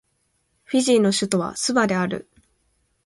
[0.63, 2.27] フィジーの首都はスバである